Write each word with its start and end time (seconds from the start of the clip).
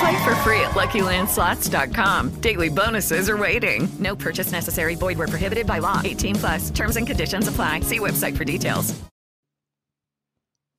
Play 0.00 0.24
for 0.24 0.34
free 0.36 0.60
at 0.60 0.70
LuckyLandSlots.com. 0.70 2.40
Daily 2.40 2.68
bonuses 2.70 3.28
are 3.28 3.36
waiting. 3.36 3.88
No 3.98 4.16
purchase 4.16 4.52
necessary. 4.52 4.94
Void 4.96 5.18
where 5.18 5.28
prohibited 5.28 5.66
by 5.66 5.78
law. 5.78 6.00
18 6.02 6.36
plus. 6.36 6.70
Terms 6.70 6.96
and 6.96 7.06
conditions 7.06 7.48
apply. 7.48 7.80
See 7.80 7.98
website 7.98 8.36
for 8.36 8.44
details. 8.44 8.94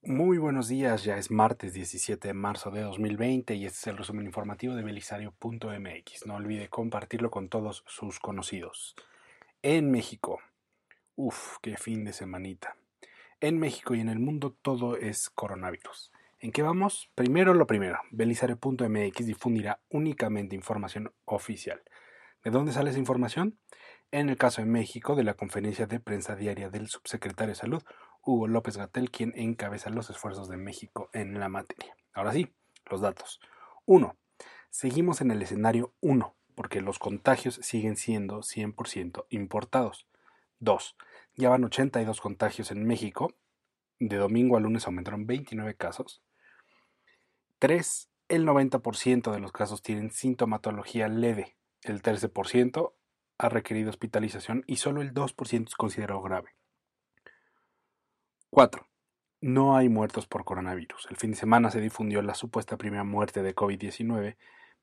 Muy 0.04 0.40
buenos 0.40 0.68
días, 0.68 1.04
ya 1.04 1.18
es 1.18 1.30
martes 1.30 1.76
17 1.76 2.30
de 2.30 2.34
marzo 2.34 2.72
de 2.72 2.82
2020 2.82 3.54
y 3.54 3.68
este 3.68 3.78
es 3.78 3.88
el 3.88 3.98
resumen 3.98 4.26
informativo 4.26 4.74
de 4.74 4.82
belisario.mx. 4.82 6.26
No 6.26 6.36
olvide 6.38 6.70
compartirlo 6.70 7.30
con 7.30 7.50
todos 7.50 7.84
sus 7.86 8.20
conocidos. 8.20 8.96
En 9.62 9.92
México, 9.92 10.40
uff, 11.16 11.58
qué 11.62 11.78
fin 11.78 12.04
de 12.04 12.14
semanita. 12.14 12.76
En 13.42 13.60
México 13.60 13.94
y 13.94 14.00
en 14.00 14.10
el 14.10 14.18
mundo 14.18 14.58
todo 14.64 14.98
es 14.98 15.30
coronavirus. 15.30 16.12
¿En 16.44 16.52
qué 16.52 16.64
vamos? 16.64 17.12
Primero 17.14 17.54
lo 17.54 17.68
primero, 17.68 18.00
belisario.mx 18.10 19.28
difundirá 19.28 19.80
únicamente 19.90 20.56
información 20.56 21.14
oficial. 21.26 21.84
¿De 22.44 22.50
dónde 22.50 22.74
sale 22.74 22.90
esa 22.90 22.98
información? 22.98 23.60
En 24.10 24.28
el 24.28 24.38
caso 24.38 24.64
de 24.64 24.68
México, 24.68 25.16
de 25.16 25.24
la 25.24 25.36
conferencia 25.36 25.86
de 25.86 26.00
prensa 26.00 26.36
diaria 26.36 26.72
del 26.72 26.88
subsecretario 26.88 27.52
de 27.52 27.60
Salud, 27.60 27.84
Hugo 28.24 28.48
López 28.48 28.76
Gatel, 28.76 29.12
quien 29.12 29.34
encabeza 29.36 29.92
los 29.92 30.10
esfuerzos 30.10 30.50
de 30.50 30.58
México 30.58 31.12
en 31.14 31.40
la 31.40 31.48
materia. 31.48 31.96
Ahora 32.12 32.34
sí, 32.34 32.52
los 32.90 33.02
datos. 33.02 33.40
1. 33.86 34.18
Seguimos 34.72 35.22
en 35.22 35.30
el 35.30 35.44
escenario 35.44 35.94
1, 36.00 36.36
porque 36.56 36.82
los 36.82 36.98
contagios 36.98 37.60
siguen 37.62 37.98
siendo 37.98 38.40
100% 38.40 39.28
importados. 39.30 40.08
2. 40.58 40.98
Ya 41.36 41.50
van 41.50 41.66
82 41.66 42.20
contagios 42.20 42.72
en 42.72 42.84
México. 42.84 43.36
De 44.00 44.16
domingo 44.16 44.58
a 44.58 44.60
lunes 44.60 44.88
aumentaron 44.88 45.28
29 45.28 45.76
casos. 45.76 46.24
3. 47.62 48.10
El 48.28 48.48
90% 48.48 49.32
de 49.32 49.40
los 49.40 49.52
casos 49.52 49.84
tienen 49.84 50.10
sintomatología 50.10 51.08
leve. 51.08 51.58
El 51.84 52.02
13% 52.02 52.94
ha 53.38 53.50
requerido 53.50 53.92
hospitalización 53.92 54.64
y 54.66 54.78
solo 54.78 55.04
el 55.04 55.14
2% 55.14 55.68
es 55.68 55.76
considerado 55.76 56.24
grave. 56.24 56.56
4. 58.50 58.88
No 59.42 59.78
hay 59.78 59.90
muertos 59.90 60.26
por 60.26 60.44
coronavirus. 60.44 61.06
El 61.12 61.18
fin 61.18 61.32
de 61.32 61.38
semana 61.38 61.70
se 61.70 61.82
difundió 61.82 62.24
la 62.24 62.34
supuesta 62.34 62.78
primera 62.78 63.04
muerte 63.04 63.44
de 63.44 63.54
COVID-19, 63.54 64.38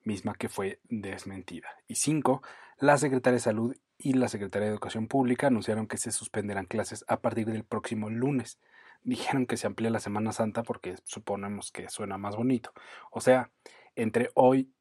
misma 0.05 0.35
que 0.35 0.49
fue 0.49 0.79
desmentida. 0.85 1.69
Y 1.89 1.97
5. 1.97 2.43
La 2.79 2.97
Secretaría 2.97 3.35
de 3.35 3.41
Salud 3.41 3.77
y 3.99 4.13
la 4.13 4.29
Secretaría 4.29 4.67
de 4.67 4.73
Educación 4.75 5.09
Pública 5.09 5.49
anunciaron 5.49 5.89
que 5.89 5.99
se 5.99 6.13
suspenderán 6.13 6.67
clases 6.67 7.05
a 7.09 7.23
partir 7.23 7.47
del 7.47 7.65
próximo 7.65 8.09
lunes. 8.09 8.61
Dijeron 9.03 9.47
que 9.47 9.57
se 9.57 9.67
amplía 9.67 9.91
la 9.91 10.01
Semana 10.01 10.33
Santa 10.33 10.63
porque 10.63 10.97
suponemos 11.05 11.73
que 11.73 11.89
suena 11.89 12.19
más 12.19 12.37
bonito. 12.37 12.73
O 13.11 13.21
sea, 13.21 13.51
entre 13.95 14.31
hoy, 14.35 14.73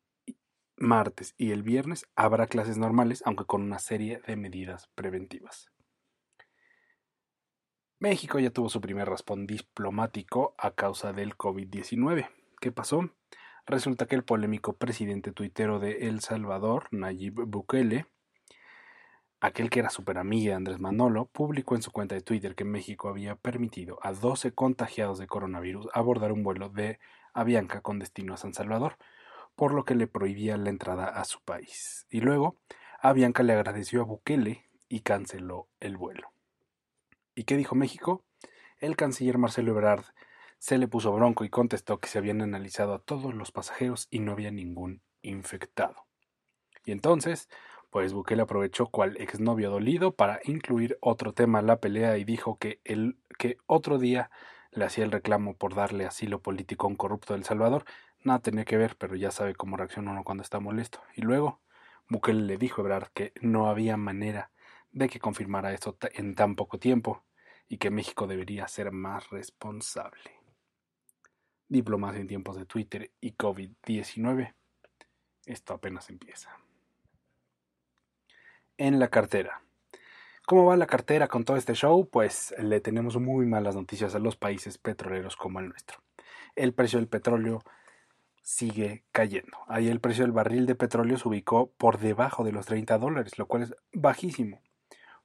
martes 0.75 1.33
y 1.37 1.51
el 1.51 1.63
viernes 1.63 2.07
habrá 2.15 2.47
clases 2.47 2.77
normales, 2.77 3.23
aunque 3.25 3.45
con 3.45 3.61
una 3.61 3.79
serie 3.79 4.21
de 4.27 4.35
medidas 4.35 4.89
preventivas. 4.95 5.71
México 7.99 8.37
ya 8.37 8.51
tuvo 8.51 8.69
su 8.69 8.79
primer 8.79 9.09
raspón 9.09 9.47
diplomático 9.47 10.53
a 10.59 10.71
causa 10.71 11.13
del 11.13 11.35
COVID-19. 11.35 12.29
¿Qué 12.61 12.71
pasó? 12.71 13.09
Resulta 13.65 14.05
que 14.05 14.15
el 14.15 14.23
polémico 14.23 14.73
presidente 14.77 15.31
tuitero 15.31 15.79
de 15.79 16.07
El 16.07 16.21
Salvador, 16.21 16.87
Nayib 16.91 17.45
Bukele, 17.47 18.05
aquel 19.39 19.69
que 19.69 19.79
era 19.79 19.89
super 19.89 20.17
amiga 20.17 20.51
de 20.51 20.55
Andrés 20.55 20.79
Manolo, 20.79 21.25
publicó 21.25 21.75
en 21.75 21.81
su 21.81 21.91
cuenta 21.91 22.15
de 22.15 22.21
Twitter 22.21 22.55
que 22.55 22.65
México 22.65 23.09
había 23.09 23.35
permitido 23.35 23.99
a 24.01 24.11
12 24.11 24.53
contagiados 24.53 25.19
de 25.19 25.27
coronavirus 25.27 25.87
abordar 25.93 26.31
un 26.31 26.43
vuelo 26.43 26.69
de 26.69 26.99
Avianca 27.33 27.81
con 27.81 27.99
destino 27.99 28.33
a 28.33 28.37
San 28.37 28.53
Salvador, 28.53 28.97
por 29.55 29.73
lo 29.73 29.85
que 29.85 29.95
le 29.95 30.07
prohibía 30.07 30.57
la 30.57 30.69
entrada 30.69 31.05
a 31.05 31.23
su 31.25 31.41
país. 31.41 32.07
Y 32.09 32.21
luego, 32.21 32.57
Avianca 32.99 33.43
le 33.43 33.53
agradeció 33.53 34.01
a 34.01 34.05
Bukele 34.05 34.65
y 34.89 35.01
canceló 35.01 35.67
el 35.79 35.97
vuelo. 35.97 36.29
¿Y 37.35 37.43
qué 37.43 37.57
dijo 37.57 37.75
México? 37.75 38.23
El 38.79 38.95
canciller 38.95 39.37
Marcelo 39.37 39.71
Ebrard 39.71 40.05
se 40.59 40.77
le 40.77 40.87
puso 40.87 41.11
bronco 41.11 41.45
y 41.45 41.49
contestó 41.49 41.99
que 41.99 42.09
se 42.09 42.17
habían 42.17 42.41
analizado 42.41 42.93
a 42.95 42.99
todos 42.99 43.33
los 43.33 43.51
pasajeros 43.51 44.07
y 44.09 44.19
no 44.19 44.31
había 44.31 44.51
ningún 44.51 45.01
infectado. 45.21 46.07
Y 46.85 46.91
entonces, 46.91 47.49
pues 47.89 48.13
Bukele 48.13 48.41
aprovechó 48.41 48.87
cual 48.87 49.15
exnovio 49.17 49.69
dolido 49.69 50.13
para 50.13 50.39
incluir 50.43 50.97
otro 51.01 51.33
tema 51.33 51.59
a 51.59 51.63
la 51.63 51.79
pelea 51.79 52.17
y 52.17 52.23
dijo 52.23 52.57
que, 52.57 52.79
el, 52.83 53.17
que 53.37 53.57
otro 53.65 53.97
día 53.97 54.29
le 54.71 54.85
hacía 54.85 55.05
el 55.05 55.11
reclamo 55.11 55.55
por 55.55 55.75
darle 55.75 56.05
asilo 56.05 56.41
político 56.41 56.87
a 56.87 56.89
un 56.89 56.95
corrupto 56.95 57.33
del 57.33 57.43
Salvador. 57.43 57.85
Nada 58.23 58.39
tenía 58.39 58.65
que 58.65 58.77
ver, 58.77 58.95
pero 58.97 59.15
ya 59.15 59.31
sabe 59.31 59.55
cómo 59.55 59.77
reacciona 59.77 60.11
uno 60.11 60.23
cuando 60.23 60.43
está 60.43 60.59
molesto. 60.59 61.01
Y 61.15 61.21
luego, 61.21 61.61
Bukele 62.09 62.41
le 62.41 62.57
dijo 62.57 62.81
a 62.81 62.83
Ebrard 62.83 63.09
que 63.13 63.33
no 63.41 63.67
había 63.67 63.97
manera 63.97 64.51
de 64.91 65.09
que 65.09 65.19
confirmara 65.19 65.73
eso 65.73 65.97
en 66.13 66.35
tan 66.35 66.55
poco 66.55 66.79
tiempo 66.79 67.23
y 67.67 67.77
que 67.77 67.91
México 67.91 68.27
debería 68.27 68.67
ser 68.67 68.91
más 68.91 69.29
responsable. 69.29 70.31
Diplomacia 71.67 72.21
en 72.21 72.27
tiempos 72.27 72.57
de 72.57 72.65
Twitter 72.65 73.11
y 73.19 73.33
COVID-19. 73.33 74.53
Esto 75.45 75.73
apenas 75.73 76.09
empieza. 76.09 76.57
En 78.79 78.99
la 78.99 79.07
cartera. 79.07 79.63
¿Cómo 80.45 80.65
va 80.65 80.77
la 80.77 80.85
cartera 80.85 81.27
con 81.27 81.43
todo 81.43 81.57
este 81.57 81.73
show? 81.73 82.07
Pues 82.07 82.53
le 82.59 82.79
tenemos 82.79 83.19
muy 83.19 83.47
malas 83.47 83.75
noticias 83.75 84.13
a 84.13 84.19
los 84.19 84.35
países 84.35 84.77
petroleros 84.77 85.35
como 85.35 85.59
el 85.59 85.69
nuestro. 85.69 85.97
El 86.55 86.75
precio 86.75 86.99
del 86.99 87.07
petróleo 87.07 87.63
sigue 88.43 89.03
cayendo. 89.11 89.57
Ahí 89.67 89.87
el 89.87 89.99
precio 89.99 90.23
del 90.25 90.31
barril 90.31 90.67
de 90.67 90.75
petróleo 90.75 91.17
se 91.17 91.27
ubicó 91.27 91.71
por 91.77 91.97
debajo 91.97 92.43
de 92.43 92.51
los 92.51 92.67
30 92.67 92.99
dólares, 92.99 93.39
lo 93.39 93.47
cual 93.47 93.63
es 93.63 93.75
bajísimo. 93.93 94.61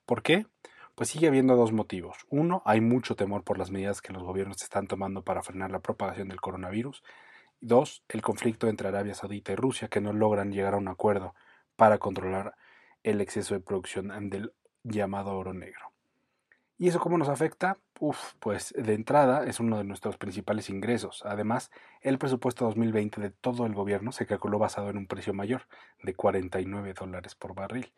¿Por 0.07 0.23
qué? 0.23 0.47
Pues 0.95 1.11
sigue 1.11 1.29
habiendo 1.29 1.55
dos 1.55 1.73
motivos. 1.73 2.17
Uno, 2.31 2.63
hay 2.65 2.81
mucho 2.81 3.17
temor 3.17 3.45
por 3.45 3.59
las 3.59 3.71
medidas 3.71 4.01
que 4.01 4.15
los 4.15 4.23
gobiernos 4.23 4.63
están 4.63 4.87
tomando 4.87 5.25
para 5.25 5.43
frenar 5.43 5.71
la 5.71 5.81
propagación 5.81 6.29
del 6.29 6.41
coronavirus. 6.41 7.03
Dos, 7.61 8.03
el 8.09 8.23
conflicto 8.23 8.67
entre 8.67 8.89
Arabia 8.89 9.15
Saudita 9.15 9.53
y 9.53 9.57
Rusia 9.57 9.89
que 9.89 10.01
no 10.01 10.15
logran 10.15 10.53
llegar 10.53 10.73
a 10.73 10.79
un 10.79 10.89
acuerdo 10.89 11.35
para 11.77 11.99
controlar 11.99 12.55
el 13.03 13.21
exceso 13.21 13.55
de 13.55 13.61
producción 13.61 14.31
del 14.31 14.53
llamado 14.85 15.37
oro 15.37 15.55
negro. 15.55 15.93
¿Y 16.79 16.89
eso 16.89 16.99
cómo 16.99 17.17
nos 17.17 17.29
afecta? 17.29 17.79
Uf, 18.01 18.35
pues 18.41 18.75
de 18.77 18.95
entrada 18.95 19.45
es 19.47 19.61
uno 19.61 19.79
de 19.79 19.85
nuestros 19.85 20.17
principales 20.17 20.69
ingresos. 20.69 21.23
Además, 21.25 21.71
el 22.01 22.19
presupuesto 22.19 22.65
2020 22.65 23.21
de 23.21 23.31
todo 23.31 23.67
el 23.67 23.75
gobierno 23.75 24.11
se 24.11 24.27
calculó 24.27 24.59
basado 24.59 24.91
en 24.91 24.97
un 24.97 25.07
precio 25.07 25.33
mayor, 25.33 25.69
de 26.03 26.15
49 26.15 26.95
dólares 26.95 27.37
por 27.37 27.55
barril. 27.55 27.93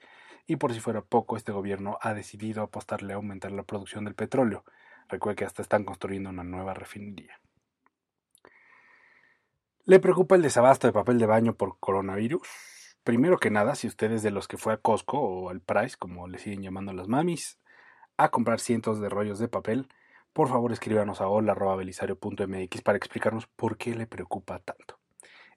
Y 0.46 0.56
por 0.56 0.74
si 0.74 0.80
fuera 0.80 1.00
poco, 1.00 1.38
este 1.38 1.52
gobierno 1.52 1.96
ha 2.02 2.12
decidido 2.12 2.62
apostarle 2.62 3.14
a 3.14 3.16
aumentar 3.16 3.52
la 3.52 3.62
producción 3.62 4.04
del 4.04 4.14
petróleo. 4.14 4.64
Recuerde 5.08 5.36
que 5.36 5.44
hasta 5.46 5.62
están 5.62 5.84
construyendo 5.84 6.28
una 6.28 6.44
nueva 6.44 6.74
refinería. 6.74 7.40
¿Le 9.86 9.98
preocupa 9.98 10.34
el 10.34 10.42
desabasto 10.42 10.86
de 10.86 10.92
papel 10.92 11.18
de 11.18 11.26
baño 11.26 11.54
por 11.54 11.78
coronavirus? 11.78 12.46
Primero 13.04 13.38
que 13.38 13.50
nada, 13.50 13.74
si 13.74 13.86
usted 13.86 14.10
es 14.12 14.22
de 14.22 14.30
los 14.30 14.48
que 14.48 14.56
fue 14.56 14.72
a 14.72 14.78
Costco 14.78 15.20
o 15.20 15.50
al 15.50 15.60
Price, 15.60 15.96
como 15.98 16.26
le 16.26 16.38
siguen 16.38 16.62
llamando 16.62 16.92
las 16.92 17.06
mamis, 17.06 17.58
a 18.16 18.30
comprar 18.30 18.60
cientos 18.60 19.00
de 19.00 19.08
rollos 19.08 19.38
de 19.38 19.48
papel, 19.48 19.88
por 20.32 20.48
favor 20.48 20.72
escríbanos 20.72 21.20
a 21.20 21.28
hola.belisario.mx 21.28 22.82
para 22.82 22.98
explicarnos 22.98 23.46
por 23.46 23.76
qué 23.76 23.94
le 23.94 24.06
preocupa 24.06 24.58
tanto. 24.58 24.98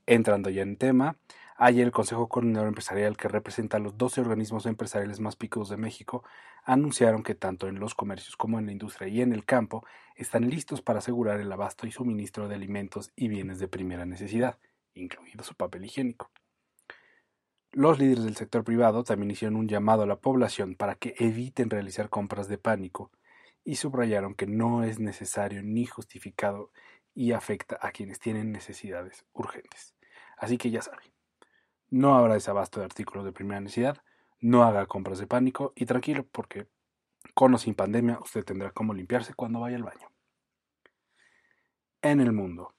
Entrando 0.05 0.49
ya 0.49 0.61
en 0.61 0.77
tema, 0.77 1.17
Ayer 1.59 1.87
el 1.87 1.91
Consejo 1.91 2.29
Coordinador 2.29 2.67
Empresarial, 2.67 3.17
que 3.17 3.27
representa 3.27 3.77
a 3.77 3.79
los 3.79 3.97
12 3.97 4.21
organismos 4.21 4.67
empresariales 4.67 5.19
más 5.19 5.35
picudos 5.35 5.69
de 5.69 5.77
México, 5.77 6.23
anunciaron 6.63 7.23
que 7.23 7.33
tanto 7.33 7.67
en 7.67 7.79
los 7.79 7.95
comercios 7.95 8.37
como 8.37 8.59
en 8.59 8.67
la 8.67 8.71
industria 8.73 9.07
y 9.07 9.21
en 9.21 9.33
el 9.33 9.43
campo 9.43 9.83
están 10.15 10.47
listos 10.51 10.83
para 10.83 10.99
asegurar 10.99 11.39
el 11.39 11.51
abasto 11.51 11.87
y 11.87 11.91
suministro 11.91 12.47
de 12.47 12.53
alimentos 12.53 13.11
y 13.15 13.27
bienes 13.27 13.57
de 13.57 13.67
primera 13.67 14.05
necesidad, 14.05 14.59
incluido 14.93 15.43
su 15.43 15.55
papel 15.55 15.85
higiénico. 15.85 16.29
Los 17.77 17.99
líderes 17.99 18.23
del 18.23 18.35
sector 18.35 18.63
privado 18.63 19.03
también 19.03 19.29
hicieron 19.29 19.55
un 19.55 19.67
llamado 19.67 20.01
a 20.01 20.07
la 20.07 20.15
población 20.15 20.73
para 20.73 20.95
que 20.95 21.13
eviten 21.19 21.69
realizar 21.69 22.09
compras 22.09 22.47
de 22.47 22.57
pánico 22.57 23.11
y 23.63 23.75
subrayaron 23.75 24.33
que 24.33 24.47
no 24.47 24.83
es 24.83 24.97
necesario 24.97 25.61
ni 25.61 25.85
justificado 25.85 26.71
y 27.13 27.33
afecta 27.33 27.77
a 27.79 27.91
quienes 27.91 28.17
tienen 28.17 28.51
necesidades 28.51 29.27
urgentes. 29.31 29.93
Así 30.39 30.57
que 30.57 30.71
ya 30.71 30.81
saben, 30.81 31.13
no 31.91 32.17
habrá 32.17 32.33
desabasto 32.33 32.79
de 32.79 32.87
artículos 32.87 33.25
de 33.25 33.31
primera 33.31 33.61
necesidad, 33.61 34.01
no 34.39 34.63
haga 34.63 34.87
compras 34.87 35.19
de 35.19 35.27
pánico 35.27 35.73
y 35.75 35.85
tranquilo 35.85 36.25
porque 36.31 36.65
con 37.35 37.53
o 37.53 37.59
sin 37.59 37.75
pandemia 37.75 38.17
usted 38.23 38.43
tendrá 38.43 38.71
cómo 38.71 38.95
limpiarse 38.95 39.35
cuando 39.35 39.59
vaya 39.59 39.75
al 39.75 39.83
baño. 39.83 40.09
En 42.01 42.21
el 42.21 42.31
mundo. 42.31 42.73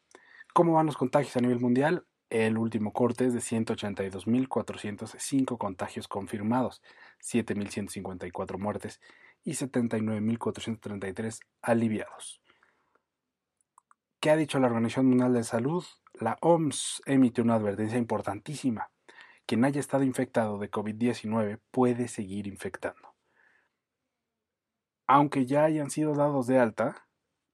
¿Cómo 0.52 0.72
van 0.72 0.86
los 0.86 0.96
contagios 0.96 1.36
a 1.36 1.40
nivel 1.40 1.60
mundial? 1.60 2.04
El 2.30 2.58
último 2.58 2.92
corte 2.92 3.26
es 3.26 3.32
de 3.32 3.38
182.405 3.40 5.56
contagios 5.56 6.08
confirmados, 6.08 6.82
7.154 7.22 8.58
muertes 8.58 9.00
y 9.44 9.52
79.433 9.52 11.38
aliviados. 11.62 12.42
¿Qué 14.20 14.30
ha 14.30 14.36
dicho 14.36 14.58
la 14.58 14.66
Organización 14.66 15.06
Mundial 15.06 15.32
de 15.32 15.44
Salud? 15.44 15.84
La 16.14 16.36
OMS 16.40 17.02
emitió 17.06 17.44
una 17.44 17.54
advertencia 17.54 17.98
importantísima 17.98 18.90
quien 19.48 19.64
haya 19.64 19.80
estado 19.80 20.04
infectado 20.04 20.58
de 20.58 20.70
COVID-19 20.70 21.58
puede 21.70 22.08
seguir 22.08 22.46
infectando. 22.46 23.14
Aunque 25.06 25.46
ya 25.46 25.64
hayan 25.64 25.90
sido 25.90 26.14
dados 26.14 26.46
de 26.46 26.58
alta, 26.58 27.07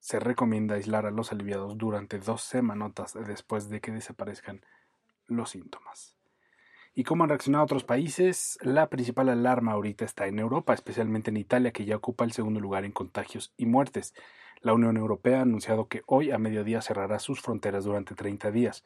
se 0.04 0.20
recomienda 0.20 0.74
aislar 0.74 1.06
a 1.06 1.10
los 1.10 1.32
aliviados 1.32 1.78
durante 1.78 2.18
dos 2.18 2.42
semanotas 2.42 3.14
después 3.26 3.70
de 3.70 3.80
que 3.80 3.90
desaparezcan 3.90 4.60
los 5.28 5.48
síntomas. 5.48 6.14
¿Y 6.94 7.04
cómo 7.04 7.24
han 7.24 7.30
reaccionado 7.30 7.64
otros 7.64 7.84
países? 7.84 8.58
La 8.60 8.90
principal 8.90 9.30
alarma 9.30 9.72
ahorita 9.72 10.04
está 10.04 10.26
en 10.26 10.38
Europa, 10.38 10.74
especialmente 10.74 11.30
en 11.30 11.38
Italia, 11.38 11.72
que 11.72 11.86
ya 11.86 11.96
ocupa 11.96 12.24
el 12.24 12.32
segundo 12.32 12.60
lugar 12.60 12.84
en 12.84 12.92
contagios 12.92 13.54
y 13.56 13.64
muertes. 13.64 14.12
La 14.60 14.74
Unión 14.74 14.98
Europea 14.98 15.38
ha 15.38 15.42
anunciado 15.42 15.88
que 15.88 16.02
hoy 16.04 16.32
a 16.32 16.38
mediodía 16.38 16.82
cerrará 16.82 17.18
sus 17.18 17.40
fronteras 17.40 17.84
durante 17.84 18.14
30 18.14 18.50
días, 18.50 18.84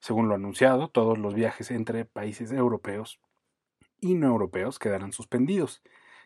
según 0.00 0.30
lo 0.30 0.34
anunciado, 0.34 0.88
todos 0.88 1.18
los 1.18 1.34
viajes 1.34 1.70
entre 1.72 2.06
países 2.06 2.52
europeos 2.52 3.20
y 4.00 4.14
no 4.14 4.28
europeos 4.28 4.78
quedarán 4.78 5.12
suspendidos. 5.12 5.82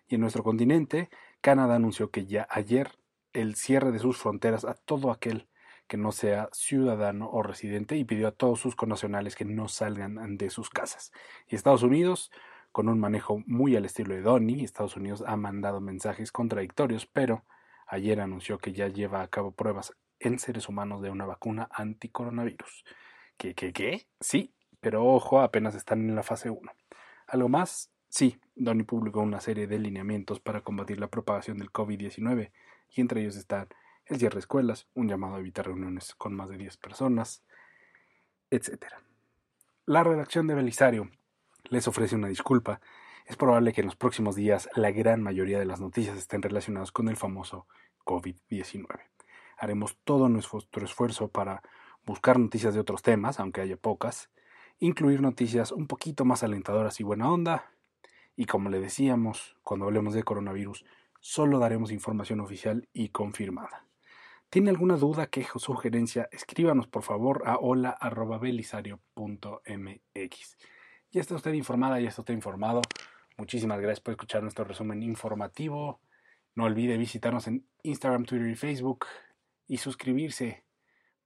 Y 0.06 0.14
en 0.14 0.20
nuestro 0.20 0.44
continente, 0.44 1.10
Canadá 1.40 1.74
anunció 1.74 2.12
que 2.12 2.24
ya 2.24 2.46
ayer 2.50 2.92
el 3.40 3.54
cierre 3.54 3.92
de 3.92 4.00
sus 4.00 4.16
fronteras 4.16 4.64
a 4.64 4.74
todo 4.74 5.10
aquel 5.10 5.48
que 5.86 5.96
no 5.96 6.12
sea 6.12 6.48
ciudadano 6.52 7.30
o 7.30 7.42
residente 7.42 7.96
y 7.96 8.04
pidió 8.04 8.28
a 8.28 8.32
todos 8.32 8.60
sus 8.60 8.74
connacionales 8.74 9.36
que 9.36 9.44
no 9.44 9.68
salgan 9.68 10.36
de 10.36 10.50
sus 10.50 10.68
casas. 10.70 11.12
Y 11.48 11.54
Estados 11.54 11.82
Unidos, 11.82 12.30
con 12.72 12.88
un 12.88 12.98
manejo 12.98 13.42
muy 13.46 13.76
al 13.76 13.84
estilo 13.84 14.14
de 14.14 14.20
Donny, 14.22 14.64
Estados 14.64 14.96
Unidos 14.96 15.24
ha 15.26 15.36
mandado 15.36 15.80
mensajes 15.80 16.32
contradictorios, 16.32 17.06
pero 17.06 17.44
ayer 17.86 18.20
anunció 18.20 18.58
que 18.58 18.72
ya 18.72 18.88
lleva 18.88 19.22
a 19.22 19.28
cabo 19.28 19.52
pruebas 19.52 19.94
en 20.18 20.38
seres 20.38 20.68
humanos 20.68 21.00
de 21.00 21.10
una 21.10 21.24
vacuna 21.24 21.68
anticoronavirus. 21.72 22.84
¿Qué, 23.36 23.54
qué, 23.54 23.72
qué? 23.72 24.08
Sí, 24.20 24.52
pero 24.80 25.06
ojo, 25.06 25.40
apenas 25.40 25.74
están 25.74 26.00
en 26.00 26.16
la 26.16 26.24
fase 26.24 26.50
1. 26.50 26.72
¿Algo 27.28 27.48
más? 27.48 27.90
Sí, 28.08 28.38
Donny 28.56 28.82
publicó 28.82 29.20
una 29.20 29.40
serie 29.40 29.66
de 29.66 29.78
lineamientos 29.78 30.40
para 30.40 30.62
combatir 30.62 30.98
la 30.98 31.08
propagación 31.08 31.58
del 31.58 31.70
COVID-19 31.70 32.50
y 32.94 33.00
entre 33.00 33.20
ellos 33.20 33.36
están 33.36 33.68
el 34.06 34.18
cierre 34.18 34.34
de 34.34 34.40
escuelas, 34.40 34.88
un 34.94 35.08
llamado 35.08 35.36
a 35.36 35.40
evitar 35.40 35.66
reuniones 35.66 36.14
con 36.14 36.34
más 36.34 36.48
de 36.48 36.56
10 36.56 36.76
personas, 36.78 37.44
etc. 38.50 38.86
La 39.84 40.02
redacción 40.02 40.46
de 40.46 40.54
Belisario 40.54 41.10
les 41.64 41.86
ofrece 41.88 42.16
una 42.16 42.28
disculpa. 42.28 42.80
Es 43.26 43.36
probable 43.36 43.72
que 43.72 43.82
en 43.82 43.86
los 43.86 43.96
próximos 43.96 44.34
días 44.34 44.68
la 44.74 44.90
gran 44.90 45.22
mayoría 45.22 45.58
de 45.58 45.66
las 45.66 45.80
noticias 45.80 46.16
estén 46.16 46.42
relacionadas 46.42 46.92
con 46.92 47.08
el 47.08 47.16
famoso 47.16 47.66
COVID-19. 48.04 48.86
Haremos 49.58 49.98
todo 50.04 50.28
nuestro 50.28 50.84
esfuerzo 50.84 51.28
para 51.28 51.62
buscar 52.06 52.38
noticias 52.38 52.72
de 52.72 52.80
otros 52.80 53.02
temas, 53.02 53.38
aunque 53.38 53.60
haya 53.60 53.76
pocas, 53.76 54.30
incluir 54.78 55.20
noticias 55.20 55.72
un 55.72 55.86
poquito 55.86 56.24
más 56.24 56.42
alentadoras 56.42 57.00
y 57.00 57.04
buena 57.04 57.30
onda, 57.30 57.70
y 58.36 58.46
como 58.46 58.70
le 58.70 58.80
decíamos, 58.80 59.56
cuando 59.64 59.86
hablemos 59.86 60.14
de 60.14 60.22
coronavirus, 60.22 60.84
solo 61.20 61.58
daremos 61.58 61.92
información 61.92 62.40
oficial 62.40 62.88
y 62.92 63.10
confirmada. 63.10 63.86
¿Tiene 64.50 64.70
alguna 64.70 64.96
duda, 64.96 65.26
queja 65.26 65.52
o 65.56 65.58
sugerencia? 65.58 66.28
Escríbanos 66.32 66.86
por 66.86 67.02
favor 67.02 67.42
a 67.44 67.58
hola.belisario.mx. 67.58 70.58
Ya 71.10 71.20
está 71.20 71.34
usted 71.34 71.52
informada, 71.52 72.00
ya 72.00 72.08
está 72.08 72.22
usted 72.22 72.34
informado. 72.34 72.80
Muchísimas 73.36 73.78
gracias 73.80 74.00
por 74.00 74.12
escuchar 74.12 74.42
nuestro 74.42 74.64
resumen 74.64 75.02
informativo. 75.02 76.00
No 76.54 76.64
olvide 76.64 76.96
visitarnos 76.96 77.46
en 77.46 77.68
Instagram, 77.82 78.24
Twitter 78.24 78.48
y 78.48 78.56
Facebook 78.56 79.04
y 79.66 79.76
suscribirse 79.76 80.64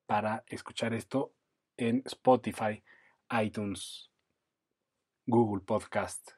para 0.07 0.43
escuchar 0.49 0.93
esto 0.93 1.33
en 1.77 2.03
Spotify, 2.05 2.83
iTunes, 3.41 4.11
Google 5.27 5.63
Podcast 5.65 6.33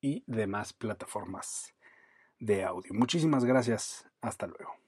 y 0.00 0.24
demás 0.26 0.72
plataformas 0.72 1.72
de 2.40 2.64
audio. 2.64 2.92
Muchísimas 2.94 3.44
gracias. 3.44 4.06
Hasta 4.20 4.46
luego. 4.46 4.79